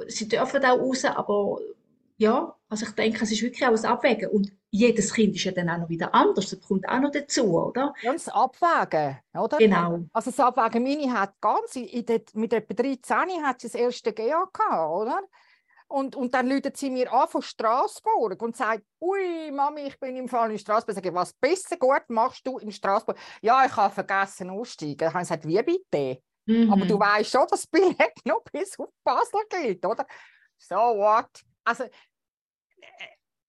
[0.08, 1.60] Sie dürfen auch raus, aber
[2.18, 4.30] ja, also ich denke, es ist wirklich auch ein Abwägen.
[4.30, 6.50] Und jedes Kind ist ja dann auch noch wieder anders.
[6.50, 7.94] Das kommt auch noch dazu, oder?
[8.02, 9.58] Ja, das Abwägen, oder?
[9.58, 10.06] Genau.
[10.14, 14.14] Also das Abwägen, meine hat ganz, in der, mit etwa 13 hat sie das erste
[14.14, 15.22] GA gehabt, oder?
[15.90, 20.16] Und, und dann läutet sie mir an von Straßburg und sagt, ui, Mami, ich bin
[20.16, 20.96] im Fall in Straßburg.
[20.96, 23.18] Ich sage, was besser gut machst du in Straßburg?
[23.42, 24.98] Ja, ich habe vergessen aussteigen.
[24.98, 26.22] Dann habe ich gesagt, wie bitte?
[26.46, 26.72] Mhm.
[26.72, 30.08] Aber du weißt schon, dass das Billett noch bis auf Basel geht, oder?
[30.58, 31.30] So what?
[31.66, 31.84] Also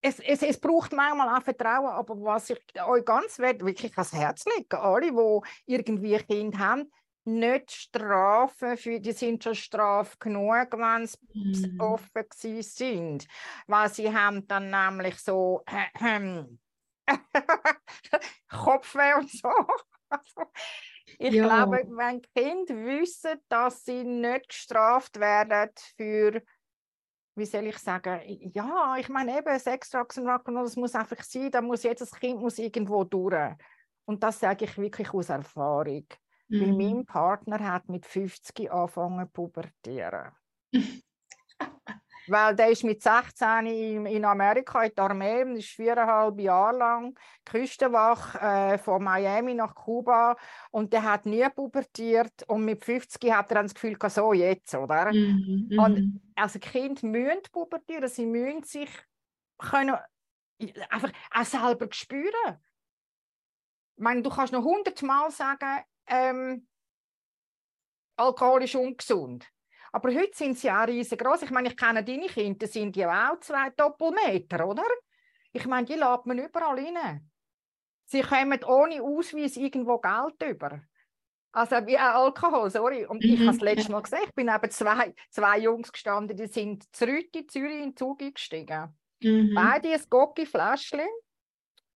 [0.03, 4.13] es, es, es braucht manchmal auch Vertrauen, aber was ich euch ganz wert, wirklich ans
[4.13, 6.93] Herz lege, alle, die irgendwie Kinder haben,
[7.25, 11.81] nicht strafen, für, die sind schon straf genug, wenn sie mm.
[11.81, 12.25] offen
[12.63, 13.29] sind.
[13.69, 16.45] Weil sie haben dann nämlich so äh, äh,
[18.49, 19.53] Kopfweh und so.
[20.09, 20.51] Also,
[21.19, 21.45] ich ja.
[21.45, 26.43] glaube, wenn Kinder wissen, dass sie nicht gestraft werden für
[27.35, 28.21] wie soll ich sagen,
[28.53, 32.11] ja, ich meine eben, Sex, Drugs und Rock'n'Roll, das muss einfach sein, da muss jedes
[32.13, 33.55] Kind muss irgendwo durch.
[34.05, 36.07] Und das sage ich wirklich aus Erfahrung.
[36.49, 36.61] Mhm.
[36.61, 40.33] Weil mein Partner hat mit 50 angefangen zu pubertieren.
[42.29, 47.19] Weil der ist mit 16 in, in Amerika in der Armee, ist viereinhalb Jahre lang
[47.45, 50.37] Küstenwach äh, von Miami nach Kuba
[50.71, 54.33] und der hat nie pubertiert und mit 50 hat er dann das Gefühl gehabt, so
[54.33, 55.13] jetzt, oder?
[55.13, 56.21] Mhm, und mhm.
[56.37, 58.91] also Kind müssen pubertieren, sie müssen sich
[59.59, 59.97] können
[60.91, 62.59] einfach auch selber spüren.
[63.97, 66.67] Ich meine, du kannst noch hundertmal sagen, ähm,
[68.17, 69.47] Alkohol ist ungesund.
[69.93, 71.43] Aber heute sind sie auch riesengroß.
[71.43, 74.85] Ich meine, ich kenne deine Kinder, sind ja auch zwei Doppelmeter, oder?
[75.53, 77.31] Ich meine, die lädt man überall rein.
[78.07, 80.81] Sie kommen ohne Ausweis irgendwo Geld über.
[81.53, 83.05] Also wie Alkohol, sorry.
[83.05, 83.31] Und mhm.
[83.31, 86.85] ich habe das letzte Mal gesehen, ich bin eben zwei, zwei Jungs gestanden, die sind
[86.97, 88.97] zurück in Zürich in den Zug gestiegen.
[89.21, 89.53] Mhm.
[89.55, 91.07] Beide ein Gocki-Fläschchen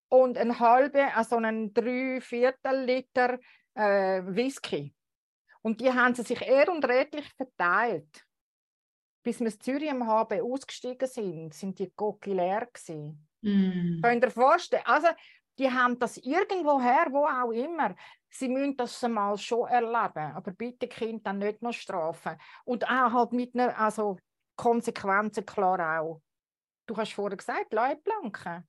[0.09, 3.39] und ein halbe, also einen drei Viertel Liter
[3.75, 4.95] äh, Whisky.
[5.67, 8.25] Und die haben sie sich ehr und redlich verteilt.
[9.25, 13.27] Bis wir in Zürich am HB ausgestiegen sind, sind die Gocki leer gewesen.
[13.41, 14.01] Mm.
[14.01, 14.85] Könnt ihr vorstellen?
[14.87, 15.09] Also,
[15.59, 17.97] die haben das irgendwoher, wo auch immer.
[18.31, 22.37] Sie müssen das mal schon erleben, aber bitte Kind dann nicht noch strafen.
[22.65, 24.21] Und auch halt mit einer, also
[24.55, 26.23] Konsequenzen klar auch.
[26.87, 28.69] Du hast vorher gesagt, Leitplanken.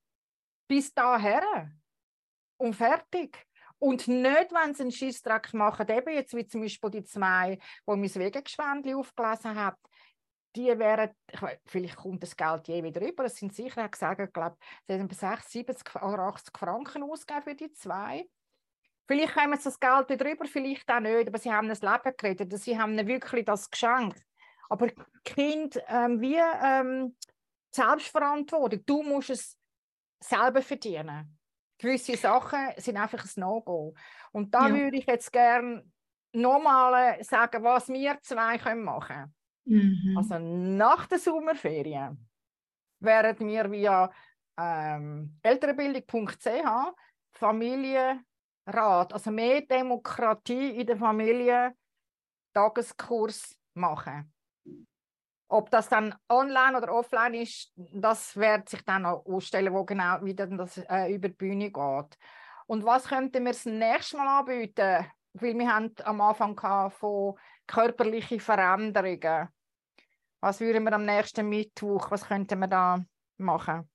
[0.66, 1.70] Bis daher.
[2.56, 3.47] Und fertig.
[3.78, 7.96] Und nicht, wenn sie einen Schissdreck machen, eben jetzt wie zum Beispiel die zwei, die
[7.96, 9.76] mein Wegengeschwändchen aufgelesen haben,
[10.56, 11.10] die wären,
[11.66, 14.94] vielleicht kommt das Geld je wieder rüber, es sind sicher auch gesagt, ich glaube, sie
[14.94, 18.28] haben 6, 70 oder 80 Franken ausgegeben für die zwei.
[19.06, 22.16] Vielleicht kommen sie das Geld wieder rüber, vielleicht auch nicht, aber sie haben ein Leben
[22.16, 24.16] gerettet, sie haben wirklich das Geschenk.
[24.68, 24.88] Aber
[25.24, 27.16] Kind, ähm, wie ähm,
[27.70, 29.56] Selbstverantwortung, du musst es
[30.20, 31.37] selber verdienen
[31.78, 33.94] gewisse Sachen sind einfach ein No-Go.
[34.32, 34.74] Und da ja.
[34.74, 35.84] würde ich jetzt gerne
[36.32, 39.32] nochmal sagen, was wir zwei können machen
[39.64, 40.02] können.
[40.04, 40.16] Mhm.
[40.16, 42.28] Also nach der Sommerferien
[43.00, 44.10] werden wir via
[44.58, 46.94] ähm, elternbildung.ch
[47.32, 51.74] Familienrat, also mehr Demokratie in der Familie,
[52.52, 54.32] Tageskurs machen.
[55.50, 60.22] Ob das dann online oder offline ist, das wird sich dann auch ausstellen, wo genau
[60.22, 62.18] wieder das äh, über die Bühne geht.
[62.66, 65.06] Und was könnten wir das nächste Mal anbieten?
[65.32, 67.34] Weil wir haben am Anfang von
[67.66, 69.48] körperlichen Veränderungen.
[70.40, 73.02] Was würden wir am nächsten Mittwoch, was könnten wir da
[73.38, 73.88] machen?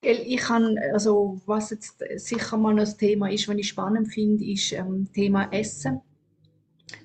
[0.00, 4.72] Ich kann, also was jetzt sicher mal ein Thema ist, was ich spannend finde, ist
[4.72, 6.02] ähm, Thema Essen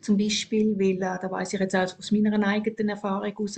[0.01, 3.55] zum Beispiel, weil äh, da weiß ich jetzt auch aus meiner eigenen Erfahrung heraus,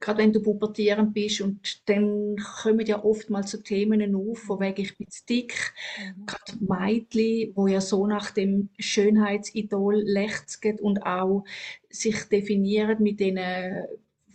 [0.00, 4.82] gerade wenn du pubertierend bist und dann kommen ja oftmals so Themen auf, von wegen
[4.82, 5.54] ich bin zu dick,
[5.98, 6.26] mhm.
[6.26, 11.44] gerade Mädchen, wo ja so nach dem Schönheitsidol lechzen und auch
[11.88, 13.38] sich definieren mit den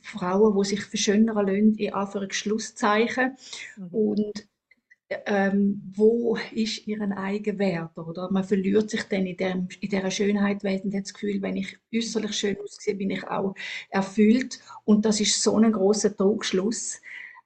[0.02, 3.38] Frauen, die sich verschönern lassen, in Anführungszeichen.
[3.78, 3.88] Mhm.
[3.92, 4.48] Und
[5.26, 8.32] ähm, wo ist ihren Eigenwert oder?
[8.32, 11.78] Man verliert sich dann in, dem, in dieser Schönheit, weil hat das Gefühl, wenn ich
[11.94, 13.56] äußerlich schön aussehe, bin ich auch
[13.90, 14.60] erfüllt.
[14.86, 17.02] Und das ist so ein großer Trugschluss.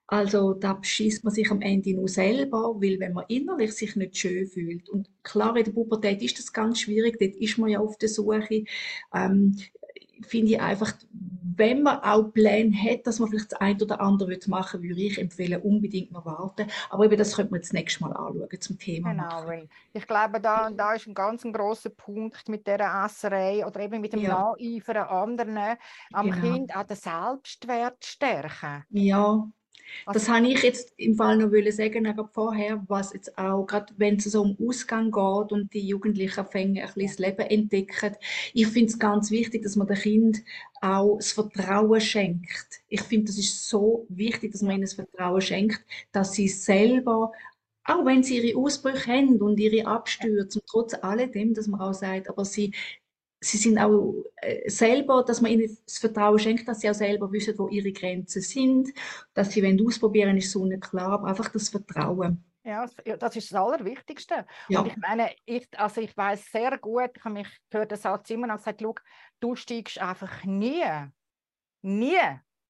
[0.08, 4.17] Also da schießt man sich am Ende nur selber, weil wenn man innerlich sich nicht
[4.17, 4.88] schön fühlt.
[4.89, 8.08] Und klar in der Pubertät ist das ganz schwierig, dort ist man ja auf der
[8.08, 8.63] Suche,
[9.13, 9.58] ähm,
[10.21, 10.93] finde ich einfach,
[11.58, 15.01] wenn man auch Pläne hat, dass man vielleicht das eine oder andere machen würde, würde
[15.01, 16.67] ich empfehlen, unbedingt noch warten.
[16.89, 19.12] Aber eben das könnte man das nächste Mal anschauen zum Thema.
[19.12, 23.65] Genau, weil ich glaube, da, da ist ein ganz ein grosser Punkt mit dieser Esserei
[23.65, 24.30] oder eben mit dem ja.
[24.30, 25.77] Nacheifern anderen
[26.13, 26.53] am genau.
[26.53, 28.84] Kind auch den Selbstwert stärken.
[28.89, 29.47] Ja,
[30.06, 34.15] das habe ich jetzt im Fall noch wollen sagen, vorher, was jetzt auch, gerade wenn
[34.15, 38.15] es so um Ausgang geht und die Jugendlichen fangen ein bisschen das Leben entdecken,
[38.54, 40.43] ich finde es ganz wichtig, dass man dem Kind
[40.82, 42.82] auch das Vertrauen schenkt.
[42.88, 47.32] Ich finde, das ist so wichtig, dass man ihnen das Vertrauen schenkt, dass sie selber
[47.88, 52.28] auch wenn sie ihre Ausbrüche haben und ihre Abstürze, trotz alledem, dass man auch sagt,
[52.30, 52.73] aber sie
[53.39, 57.32] sie sind auch äh, selber, dass man ihnen das Vertrauen schenkt, dass sie auch selber
[57.32, 58.89] wissen, wo ihre Grenzen sind,
[59.34, 62.43] dass sie wenn ausprobieren, ist so nicht klar, aber einfach das Vertrauen.
[62.63, 62.86] Ja,
[63.17, 64.45] das ist das Allerwichtigste.
[64.67, 64.82] Ja.
[64.82, 68.30] Und ich meine, ich, also ich weiß sehr gut, ich habe mich gehört den Satz
[68.30, 68.84] immer noch gesagt,
[69.39, 70.84] du steigst einfach nie,
[71.82, 72.19] nie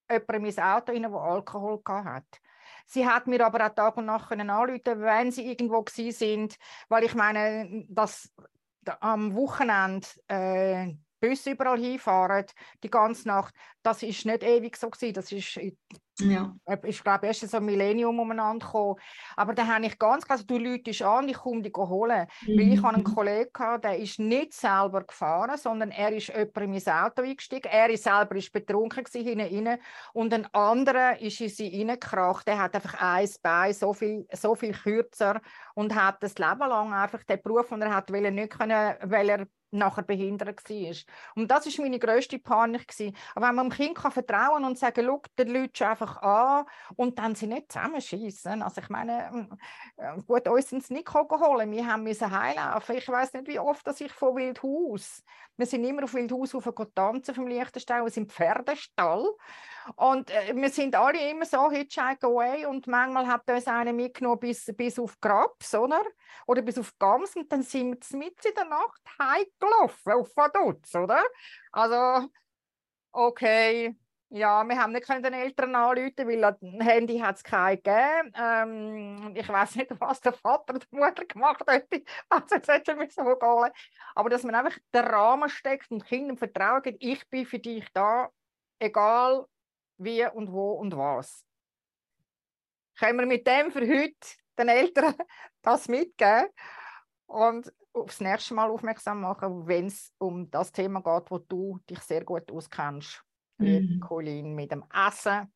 [0.10, 2.26] jemand in mein Auto rein, der Alkohol hat.
[2.86, 6.58] Sie hat mir aber auch Tag und Nacht anrufen wenn sie irgendwo sind,
[6.90, 8.32] weil ich meine, das
[9.00, 12.46] am Wochenende äh, Busse überall hinfahren,
[12.84, 15.14] die ganze Nacht, das ist nicht ewig so gewesen.
[15.14, 15.60] Das ist
[16.20, 16.56] ja.
[16.84, 18.96] Ich glaube, erst so ein Millennium umeinander gekommen.
[19.36, 22.28] Aber da habe ich ganz klar, also, du läutest an, ich komme dich holen.
[22.42, 22.60] Mhm.
[22.60, 23.14] Weil ich habe einen mhm.
[23.14, 27.70] Kollegen gehabt, der ist nicht selber gefahren, sondern er ist jemand in mein Auto eingestiegen.
[27.72, 29.80] Er ist selber ist betrunken gewesen, hinten
[30.14, 32.48] Und ein anderer ist in sie reingekracht.
[32.48, 35.40] Der hat einfach ein Bein so viel, so viel kürzer
[35.78, 38.96] und hat das Leben lang einfach den Beruf, den er hat, weil er nicht können,
[39.04, 40.96] weil er nachher behindert war.
[41.36, 42.88] Und das ist meine grösste Panik.
[42.88, 43.16] Gewesen.
[43.36, 47.20] Aber wenn man dem Kind kann vertrauen und sagen, schau, der Leute einfach an und
[47.20, 48.64] dann sie nicht zusammenschießen.
[48.64, 49.50] Also ich meine,
[49.98, 51.70] äh, gut, uns sind sie nicht geholt.
[51.70, 52.98] Wir haben müssen heilaufen.
[52.98, 55.24] Ich weiß nicht, wie oft dass ich von Wildhaus,
[55.58, 59.28] wir sind immer auf Wildhaus auf tanzen vom Liechtenstein, wir sind Pferdestall
[59.96, 64.40] und äh, wir sind alle immer so hitchhike away und manchmal hat uns einer mitgenommen
[64.40, 66.02] bis, bis auf Grabs, oder?
[66.46, 70.94] Oder bis auf Gams und dann sind wir mit in der Nacht heimgelaufen auf Vaduz,
[70.96, 71.24] oder?
[71.72, 72.30] Also,
[73.12, 73.96] okay,
[74.30, 78.34] ja, wir haben nicht den Eltern anrufen, weil ein Handy hat es kein gegeben.
[78.36, 82.04] Ähm, ich weiß nicht, was der Vater oder die Mutter gemacht hätte.
[82.30, 83.72] Also jetzt hätte mich so gehen.
[84.16, 88.30] Aber dass man einfach den Rahmen steckt und Kindern vertrauen, ich bin für dich da,
[88.80, 89.46] egal
[89.98, 91.44] wie und wo und was.
[92.98, 94.16] Können wir mit dem für heute
[94.58, 95.14] den Eltern
[95.62, 96.50] das mitgeben
[97.28, 102.00] und aufs nächste Mal aufmerksam machen, wenn es um das Thema geht, wo du dich
[102.00, 103.24] sehr gut auskennst,
[103.58, 104.00] mhm.
[104.00, 105.52] Colin, mit dem Essen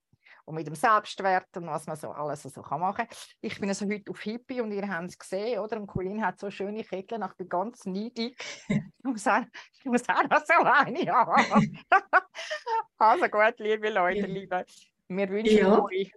[0.52, 3.18] und mit dem Selbstwert und was man so alles so kann machen kann.
[3.40, 5.78] Ich bin also heute auf Hippie und ihr habt es gesehen, oder?
[5.78, 8.38] Und Colin hat so schöne Ketten, ich bin ganz neidig.
[8.68, 9.44] ich, muss auch,
[9.80, 11.80] ich muss auch noch so eine haben.
[12.98, 14.66] also gut, liebe Leute, liebe,
[15.08, 15.82] wir wünschen ja.
[15.82, 16.12] euch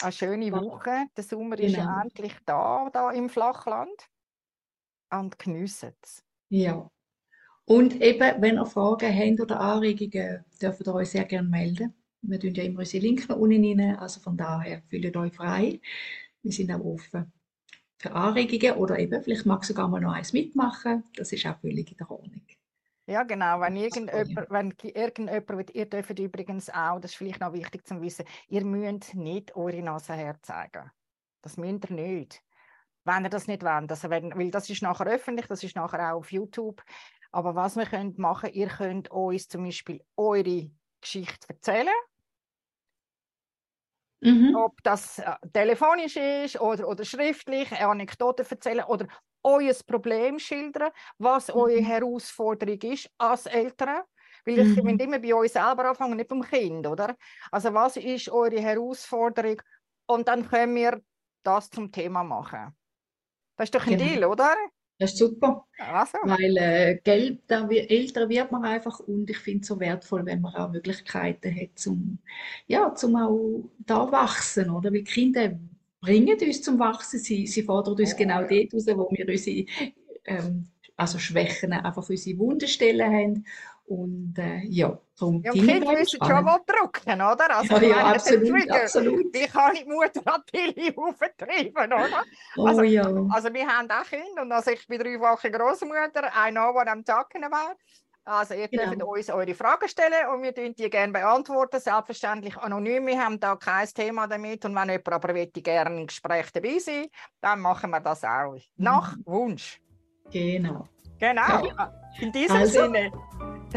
[0.00, 1.06] eine schöne Woche.
[1.16, 1.68] Der Sommer genau.
[1.68, 2.00] ist ja genau.
[2.02, 4.08] endlich da, da im Flachland.
[5.10, 6.22] Und geniessen es.
[6.48, 6.90] Ja.
[7.64, 11.94] Und eben, wenn ihr Fragen habt oder Anregungen, dürft ihr euch sehr gerne melden.
[12.22, 15.80] Wir tun ja immer unsere Links unten rein, also von daher fühlt euch frei.
[16.42, 17.32] Wir sind auch offen
[17.98, 21.04] für Anregungen oder eben, vielleicht mag sogar mal noch eins mitmachen.
[21.16, 22.42] Das ist auch völlig in der Ordnung.
[23.06, 23.60] Ja, genau.
[23.60, 28.26] Wenn irgendjemand, wenn irgendjemand ihr dürft übrigens auch, das ist vielleicht noch wichtig zu wissen,
[28.48, 30.90] ihr müsst nicht eure Nase herzeigen.
[31.42, 32.42] Das müsst ihr nicht.
[33.04, 33.90] Wenn ihr das nicht wollt.
[33.90, 36.82] Also wenn, weil das ist nachher öffentlich, das ist nachher auch auf YouTube.
[37.32, 41.94] Aber was wir könnt machen, ihr könnt uns zum Beispiel eure Geschichte erzählen.
[44.20, 44.56] Mhm.
[44.56, 49.06] Ob das äh, telefonisch ist oder, oder schriftlich, Anekdoten erzählen oder
[49.44, 51.54] euer Problem schildern, was mhm.
[51.54, 54.02] eure Herausforderung ist als Eltern.
[54.44, 54.98] Weil ich mhm.
[54.98, 57.16] immer bei euch selber anfangen, nicht beim Kind, oder?
[57.50, 59.60] Also was ist eure Herausforderung?
[60.06, 61.02] Und dann können wir
[61.42, 62.74] das zum Thema machen.
[63.56, 64.04] Das ist doch ein genau.
[64.04, 64.56] Deal, oder?
[64.98, 65.64] Das ist super.
[65.78, 66.18] Also.
[66.24, 70.26] Weil äh, Geld, da wir, älter wird man einfach und ich finde es so wertvoll,
[70.26, 72.18] wenn man auch Möglichkeiten hat, zum,
[72.66, 74.92] ja, zum auch da wachsen, oder?
[74.92, 75.56] Weil Kinder
[76.00, 78.48] bringen uns zum Wachsen, sie, sie fordern uns oh, genau ja.
[78.48, 79.66] dort raus, wo wir unsere
[80.24, 83.44] ähm, also Schwächen einfach unsere Wundenstellen haben
[83.88, 87.56] und äh, ja, darum ja, Kinder müssen schon mal drücken, oder?
[87.56, 89.34] Also, ja, ja absolut, absolut.
[89.34, 92.24] Wie kann ich die Mutter natürlich auftreiben, oder?
[92.56, 93.02] Oh, also, ja.
[93.30, 97.42] also wir haben auch Kinder und also ich bin dreifache Großmutter, ein der am Tacken
[97.42, 97.76] war.
[98.24, 99.14] Also ihr dürft genau.
[99.14, 103.06] uns eure Fragen stellen und wir dürfen die gerne beantworten, selbstverständlich anonym.
[103.06, 106.78] Wir haben da kein Thema damit und wenn jemand aber möchte, gerne im Gespräch dabei
[106.78, 107.06] sein,
[107.40, 108.58] dann machen wir das auch.
[108.76, 109.22] Nach mhm.
[109.24, 109.80] Wunsch.
[110.30, 110.86] Genau.
[111.18, 111.66] Genau.
[111.66, 111.92] Ja.
[112.20, 113.10] In diesem also, Sinne.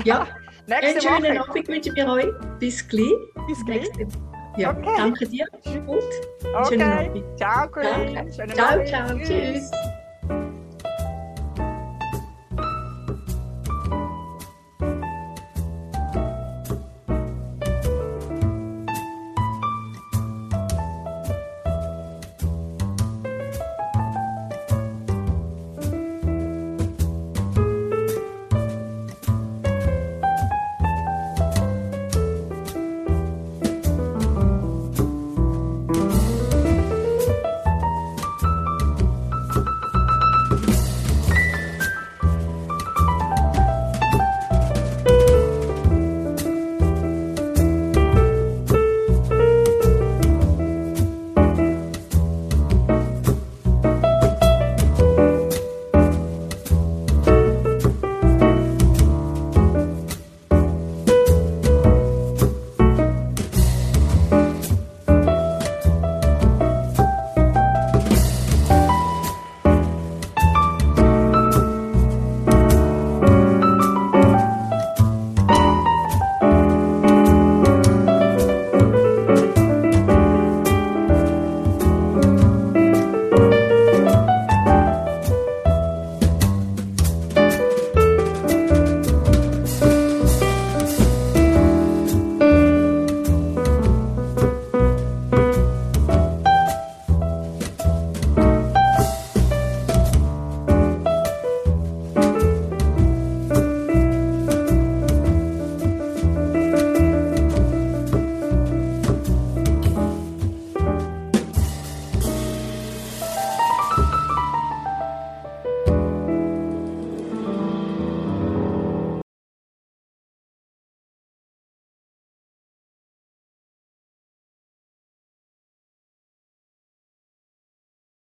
[0.04, 0.28] Ja,
[0.70, 1.50] einen schönen Woche.
[1.50, 2.60] Abend wünschen wir euch.
[2.60, 3.14] Bis gleich.
[3.48, 3.90] Bis gleich.
[4.58, 4.94] Ja, okay.
[4.98, 5.46] danke dir.
[5.86, 6.04] Gut.
[6.56, 6.66] Okay.
[6.70, 7.38] Schönen Abend.
[7.38, 8.30] Ciao, Corinne.
[8.32, 9.18] Ciao, ciao.
[9.18, 9.28] Tschüss.
[9.28, 9.91] Tschüss.